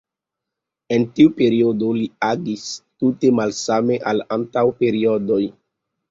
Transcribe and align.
En 0.95 1.03
tiu 1.17 1.33
periodo, 1.41 1.89
li 1.97 2.07
agis 2.27 2.63
tute 3.03 3.31
malsame 3.41 3.99
al 4.13 4.23
antaŭaj 4.37 4.65
periodoj. 4.79 5.39